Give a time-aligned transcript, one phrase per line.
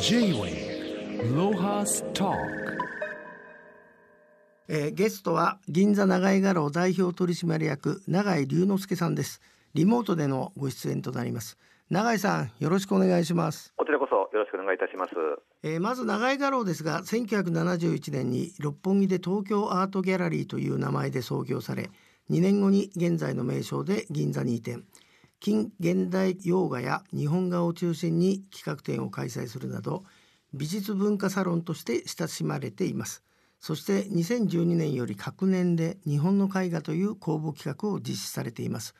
[0.00, 2.32] J-Way ロハスタ
[4.68, 9.40] えーゲストは銀座長井画廊代表取締役永井龍之介さんです。
[9.74, 11.58] リモートでのご出演となります。
[11.90, 15.12] 永井さんよろしくお願いします、こちらこそよろしくお願いいたします。
[15.62, 21.90] えーまず長井画廊ですが1971年に六本木で東京アートギャラリーという名前で創業され
[22.30, 24.82] 2年後に現在の名称で銀座に移転
[25.40, 30.04] 近現代洋画や日本画を中心に企画展を開催するなど
[30.54, 33.22] 美術文化サロンとして親しまれています。
[33.58, 38.94] そして2012年より各年で日本の絵画という公募企画を実施されています、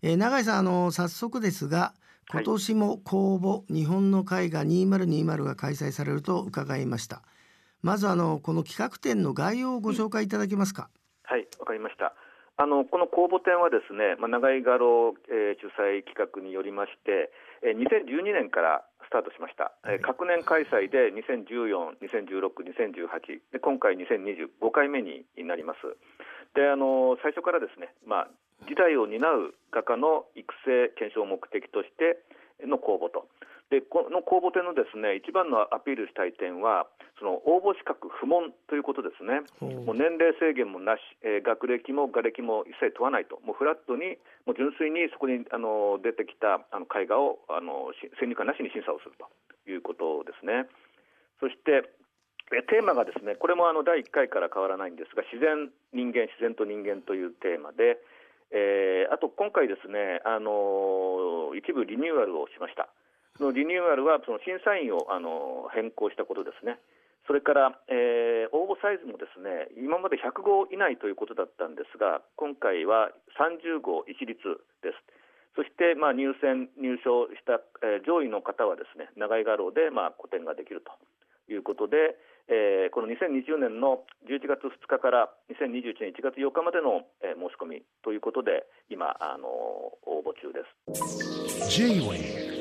[0.00, 1.92] えー永井さんあの早速ですが
[2.32, 7.22] 今年も公募、日本の絵画2020が開催されると伺いました。
[7.82, 10.90] まずあのこの企画展の概要をご紹介いただけますか、
[11.22, 12.14] はい、わかりました。
[12.56, 17.28] あのこの公募展はですね、まあ、長井画廊、えー主催企画によりまして、
[17.60, 19.76] えー2012年からスタートしました。
[19.84, 25.84] えー各年開催で2014、2016、2018で今回2025回目になります。
[26.56, 28.28] で、あの最初からですね、まあ
[28.64, 32.24] 時代を担う画家の育成検証を目的として
[32.64, 32.78] の
[34.16, 36.88] の公募展のですね一番のアピールしたい点は
[37.20, 39.40] その応募資格不問ということですね。
[39.60, 49.24] もう年齢制限もなし、えー学歴も画歴も一切問わないと、もうフラットに、もう純粋にそこにあの出てきたあの絵画をあのし先入観なしに審査をすると
[49.64, 50.68] いうことですね。
[51.40, 51.88] そして
[52.52, 57.96] えテーマがですね、これもあの第1回から変わらないんですが、自然、人間、自然と人間というテーマで、
[58.52, 62.92] えーあと今回ですね、あの一部リニューアルをしました。
[63.42, 66.78] のリニューアルはその審査員をあの変更したことですね。
[67.26, 74.38] それから、えー応募サイズもですね今まで100号以内ということだったんですが今回は30号一律
[74.86, 75.02] です
[75.58, 80.94] そして、まあ、入選入賞した、えー上位の方はですね長井画廊で、まあ、個展ができると
[81.50, 82.14] いうことで、
[82.46, 89.50] えーこの2020年の11月2日から2021年1月8日までの、えー申し込みということで今あの
[90.06, 92.55] 応募中です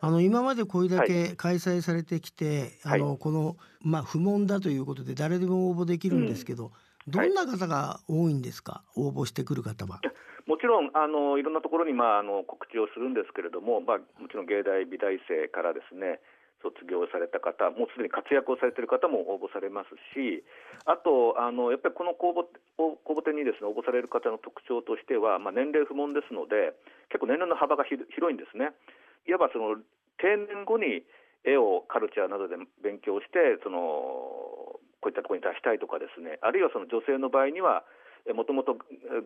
[0.00, 3.00] あの今までこれだけ開催されてきて、はい。
[3.00, 6.72] あのこのまあ不問だということで誰でも応募できるんですけど、
[7.08, 10.00] どんな方が多いんですか、応募してくる方は。
[10.46, 16.20] もちろんあのいろんなところに、まあ、あの告知をするんですけれども、まあ、もちろん芸大美大生からですね
[16.64, 20.40] 卒業された方、もうすでに活躍をされている方も応募されますし、
[20.88, 22.48] あとあのやっぱりこの公募
[22.80, 26.72] 公募展にですね応募される方の特徴としては、まあ、年齢不問ですので、
[27.12, 28.72] 結構年齢の幅が広いんですね。
[29.28, 29.76] いわばその
[30.16, 31.04] 定年後に
[31.44, 37.84] 絵をカルチャーなどで勉強してそのこういったところに出したいとかですねあるいはその女性の場合には
[38.32, 38.78] もともと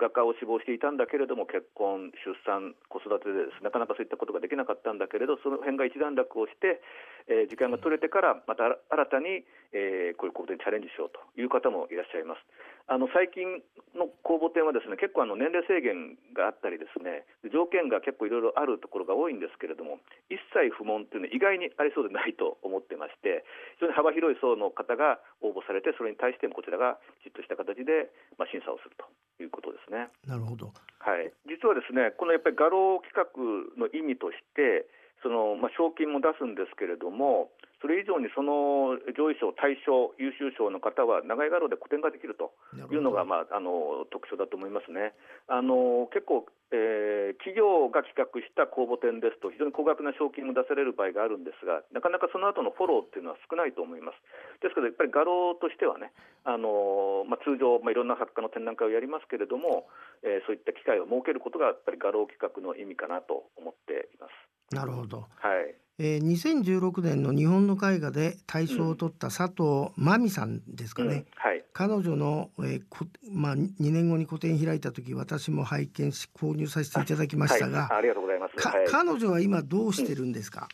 [0.00, 6.80] 画家を志望していたんだけれども結婚、出産、子育てでなかなかそういったことができなかったんだけれどその辺が一段落をして、
[7.28, 9.44] えー時間が取れてからまた新たに、
[9.76, 12.40] えーこういうことにチャレンジしようという方もいらっしゃいます。
[12.86, 13.66] あの最近
[13.98, 19.98] の公募展はですね結構あの年齢制限があったりですね条件が結構いろいろあるところが多いんですけれども
[20.30, 23.42] 一切不問というのは意外にありそうでないと思ってまして
[23.82, 28.06] 非常に幅広い層の方が応募されてそれに対してもこちらがきちっとした形で、
[28.38, 29.10] まあ、審査をすると
[29.42, 30.06] いうことですね。
[30.22, 30.70] なるほど。
[31.02, 33.26] はい、実はですねこのやっぱり画廊企画
[33.74, 34.86] の意味として
[35.26, 37.50] その、まあ、賞金も出すんですけれども
[37.80, 42.56] それ以上にその上位賞、大賞、優秀賞の方は長井画廊で個展ができると
[42.90, 45.12] いうのが、まあ、あの特徴だと思いますね。
[45.48, 54.18] あの結構、えー企業が企画した公募展ですと非常に高額な賞金も出される場合があるんですがなかなかその後のフォローっていうのは少ないと思います。
[54.62, 56.12] ですけどやっぱり画廊としてはね
[56.44, 59.86] あの、まあ、通常、まあ、いろんな作家の展覧会をやりますけれども、
[60.22, 64.55] えーそういった機会を設けることがやっぱり画廊企画の意味かなと思っています。
[64.70, 65.26] なるほど。
[65.36, 71.08] はいえー、2016年の日本の絵画で大賞を取った佐藤真美さんですかね。
[71.08, 78.56] うんはい彼女の、えーこまあ、2年後に個展開いた時私も拝見し購入させていただきましたが、はい、ありがとうございます。
[78.56, 80.68] かはい彼女は今どうしてるんですか、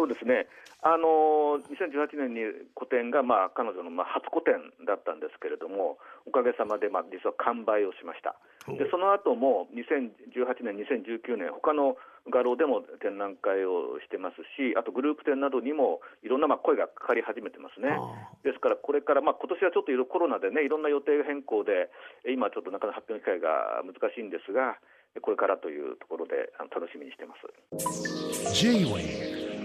[0.00, 0.48] そうですね。
[0.80, 2.40] あの2018年に
[2.72, 4.56] 個展が、まあ、彼女の、まあ、初個展
[4.88, 8.32] だったんですけれどもおかげさまで、まあ、実は完売をしました
[8.64, 12.00] でその後も2018年、2019年他の
[12.32, 17.92] 画廊でも展覧会をしてますしあとグループ展などにもいろんな、まあ、声がかかり始めてますね。
[17.92, 21.92] あですからこれから、まあ今年はちょっといろいろコロナでねいろんな予定変更で
[22.24, 24.76] え今ちょっとなかなか発表の機会が難しいんですが
[25.20, 27.44] これからというところであの楽しみにしてます。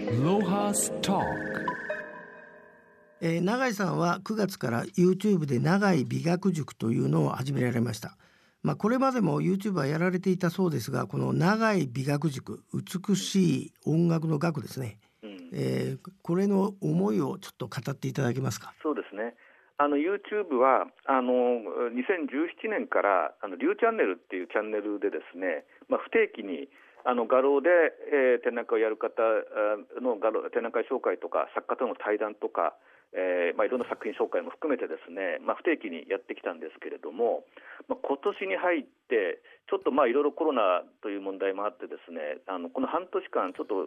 [0.06, 0.72] ロハ
[3.20, 8.16] えー永井さんは9月から YouTube で永井美学塾というのを始められました。
[8.62, 15.50] まあこれまでも YouTuber やられていたそうですがこの長い美学塾美しい音楽の学ですね、うん。
[15.52, 18.74] えーこれの思いをちょっと語っていただけますか？
[18.84, 19.34] そうですね。
[19.78, 21.32] あの YouTube はあの
[21.90, 26.68] 2017年からあのリューチャンネルっていうチャンネルでですね、まあ、不定期に
[27.06, 27.70] あの画廊で、
[28.12, 29.22] えー展覧会をやる方
[30.02, 32.74] の画廊展覧会紹介とか作家との対談とか、
[33.14, 37.46] えーまあ、いろんな作品紹介も含めてですね、まあ、不定期にやってきたんですけれども、
[37.88, 43.86] まあ、今年に入ってちょっとまあいろいろコロナという問題もあってですねあのこの半年間ちょっと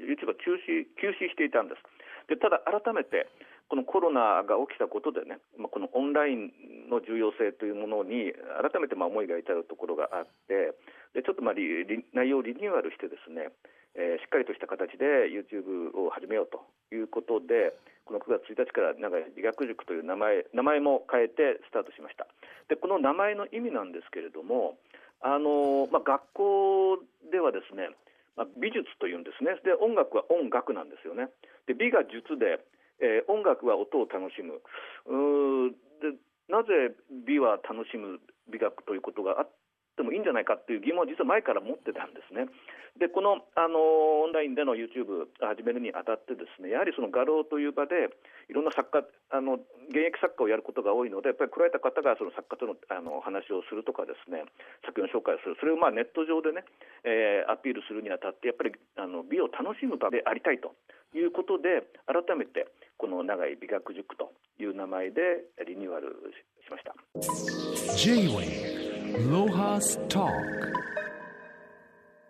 [0.00, 1.84] YouTube が休止休止していたんです。
[2.28, 3.28] でただ改めて
[3.68, 6.52] このコロナが起きたことでね、まあ、このオンライン
[6.90, 10.76] の重要性というものに改めてまあ思いが至るところがあって
[11.14, 13.54] でちょっとまあ内容をリニューアルしてですね、
[13.94, 17.72] えーしっかりとした形で YouTube を始めようということで
[18.04, 22.26] この9月1日から長い美学塾という名前名前も変えてスタートしました。
[22.68, 24.76] でこの名前の意味なんですけれども
[25.22, 26.98] あの、まあ、学校
[27.30, 27.94] ではですね、
[28.36, 29.56] まあ、美術というんですね。
[29.64, 31.30] で音楽は音楽なんですよね。
[31.66, 32.58] で美が術で、
[33.00, 34.58] えー音楽は音を楽しむ。
[35.06, 35.70] うー
[36.02, 36.18] で
[36.50, 36.92] なぜ
[37.24, 38.20] 美は楽しむ
[38.50, 39.63] 美学ということがあって
[40.04, 42.46] もいいんじゃないかっていう疑問を実は前から持ってたんですね。
[42.94, 48.14] でこの、あのオンラインでの YouTube 始めるにあたってですねやはりその画廊という場で
[48.46, 49.02] いろんな作家
[49.34, 49.58] あの
[49.90, 54.46] 現役作家をやることが多いのでやっぱり来られた方がその作家とのあの話をするとかですね
[54.86, 56.62] 作品を紹介するそれをまあネット上でね、
[57.02, 60.74] えーアピールするにあたってやっぱりあの美を楽しむ場でありたいと
[61.18, 62.66] いうことで改めて
[62.96, 66.14] この長井美学塾という名前でリニューアル
[66.62, 66.94] しました。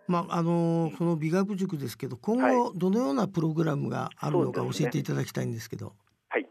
[0.07, 5.93] まああのこの美学塾ですけど今後どのようなプログラムがあるのか教えていただきたいんですけど。
[6.29, 6.47] はい、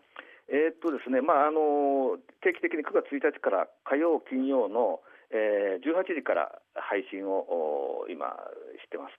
[0.50, 8.34] えーっとですね、まああの定期的に9月1日から火曜、金曜の、えー18時から配信をお今
[8.84, 9.14] してます。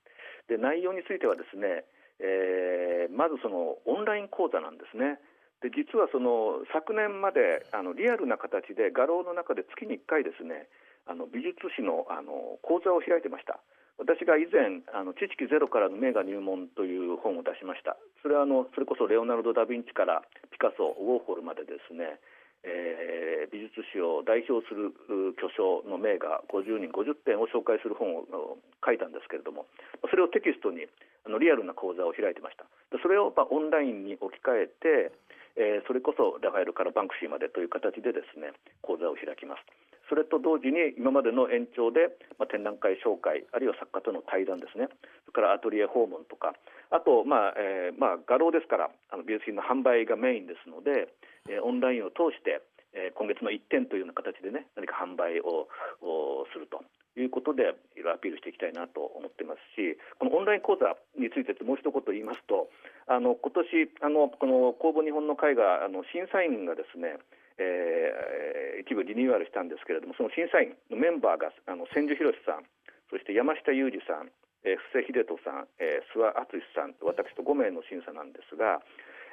[0.49, 1.85] で内容についてはですね、
[2.19, 5.21] えーまずそのオンライン講座なんですね。
[5.63, 10.69] で実はその昨年まであのリアルな形で画廊の中で月に1回ですね
[11.07, 13.61] あの美術史のあの講座を開いてました。
[13.97, 17.97] 私が以前あの知識ゼロからの名画入門という本を出しました。
[18.23, 22.19] それはあのそれこそレオナルド・ダ・ヴィンチからピカソウォーホルまでですね、
[22.65, 24.91] えー美術史を代表する
[25.37, 29.69] 巨匠の名画50人50点を紹介する本を書いたんですけれども
[30.11, 30.89] それをテキストに
[31.23, 32.65] あのリアルな講座を開いてました。
[32.99, 35.13] それをまあオンラインに置き換えて
[35.55, 39.63] えーそれこそラファエルからバンクシーまでという形でですね講座を開きます。
[40.09, 44.89] それと同時に今までの延長で、まあ、展覧会紹介あるいは作家との対談ですね。
[45.25, 46.55] それからアトリエ訪問とか。
[46.91, 51.09] あと、まあえーまあ、画廊ですからあの美術品の販売がメインですので、
[51.49, 52.63] えーオンラインを通して、
[52.93, 55.69] えー今月の1点というような形でね何か販売を
[56.01, 56.85] おすると
[57.17, 62.69] いうことでいろいろアピールしていきたいなと思ってますしこのオンライン講座についてもう一言言いますと
[63.07, 67.19] あの今年あのこの公募日本の会があの審査員がですね
[67.59, 72.69] えー一部リニューアルしたんですけれどもその審査員のメンバーがあの千住博さん
[73.09, 74.29] そして山下裕二さん、
[74.65, 78.85] えー布施秀人さん、えー諏訪敦さんと私と5名の審査なんですが、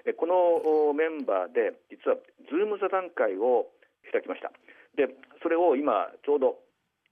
[0.05, 2.15] えーこのメンバーで実は
[2.47, 3.67] Zoom 座談会を
[4.11, 4.51] 開きました。
[4.95, 5.07] で
[5.41, 6.59] それを今ちょうど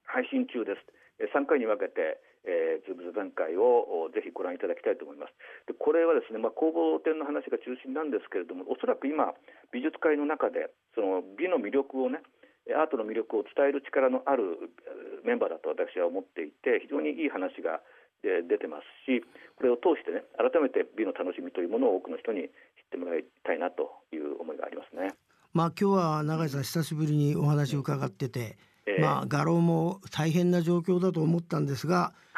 [0.04, 0.84] 配信中です。
[1.18, 5.34] えー3回に分けて、えー、 Zoom 座談会をおぜひご覧いただきたいと思います
[5.68, 9.36] でこれはですね、まあ、公募展の話が中心なんですけれどもおそらく今
[9.72, 12.24] 美術界の中でその美の魅力をね
[12.68, 14.56] えーアートの魅力を伝える力のある
[14.88, 17.84] えーメンバーだと私は思っていて非常にいい話が
[18.24, 19.20] えー出てますし
[19.56, 25.12] これを通してね改めて美の楽しみというものを多くの人に知ってもらいたいなという思いがありますね。
[25.52, 32.29] まあ今日は永井さん久しぶりにお話を伺ってて、えーまあ画廊も大変な状況だと思ったんですがはい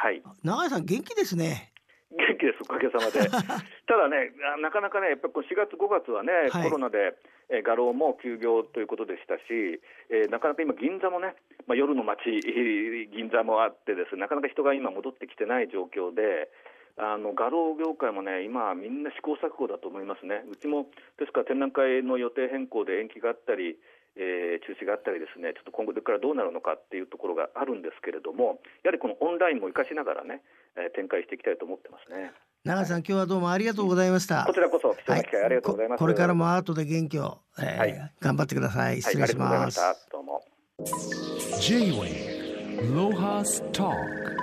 [0.45, 1.73] 永井さん元気ですね。
[2.11, 3.23] 元気です、おかげさまで。
[3.87, 7.15] ただね、あなかなかね、やっぱりこう4月、5月はね、はいコロナで、
[7.49, 9.81] えー画廊も休業ということでしたし、
[10.11, 11.35] えーなかなか今、銀座もね、
[11.67, 12.31] まあ、夜の街、
[13.13, 16.51] 銀座もあってですね、なかなか人が今、戻ってきてない状況で、
[16.97, 20.45] あの画廊業界もね、今、みんな試行錯誤だと思いますね。
[20.51, 23.79] うちも、ですから展覧会の予定変更で延期があったり、
[24.17, 30.43] えー中止があったりですね、ちょっと今後これからどうなるのかっていうところがあるんですけれども、やはりこのオンラインも活かしながらね、
[30.77, 32.33] えー展開していきたいと思ってますね。
[32.65, 34.45] 永井さん今日はどうもありがとうございました。
[34.47, 35.99] こちらこそ貴重な機会ありがとうございます。
[35.99, 39.03] ここれからもアートで元気を、えーはい頑張ってください。
[39.03, 39.65] 失礼しはい、ありがとうございま。
[39.67, 40.11] ますした。
[40.11, 40.45] どうも。
[41.61, 44.42] J-Way Lohas Talk